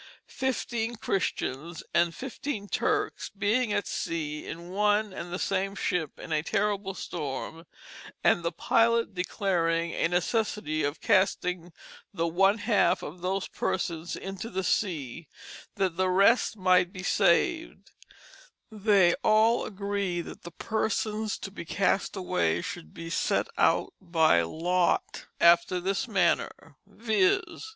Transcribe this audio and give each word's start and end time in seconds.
fifteen 0.25 0.95
Christians 0.95 1.83
and 1.93 2.15
fifteen 2.15 2.67
Turks 2.67 3.29
being 3.29 3.71
at 3.71 3.85
Sea 3.85 4.47
in 4.47 4.71
one 4.71 5.13
and 5.13 5.31
the 5.31 5.37
same 5.37 5.75
Ship 5.75 6.17
in 6.19 6.31
a 6.31 6.41
terrible 6.41 6.95
Storm, 6.95 7.65
& 7.99 8.23
the 8.23 8.51
Pilot 8.51 9.13
declaring 9.13 9.91
a 9.91 10.07
necessity 10.07 10.81
of 10.81 11.01
casting 11.01 11.71
the 12.11 12.25
one 12.27 12.57
half 12.57 13.03
of 13.03 13.21
those 13.21 13.47
Persons 13.49 14.15
into 14.15 14.49
the 14.49 14.63
Sea, 14.63 15.27
that 15.75 15.97
the 15.97 16.09
rest 16.09 16.57
might 16.57 16.91
be 16.91 17.03
saved; 17.03 17.91
they 18.71 19.13
all 19.23 19.65
agreed 19.65 20.21
that 20.21 20.41
the 20.41 20.49
persons 20.49 21.37
to 21.37 21.51
be 21.51 21.63
cast 21.63 22.15
away 22.15 22.63
should 22.63 22.91
be 22.91 23.11
set 23.11 23.45
out 23.55 23.93
by 24.01 24.41
lot 24.41 25.27
after 25.39 25.79
this 25.79 26.07
manner, 26.07 26.49
viz. 26.87 27.69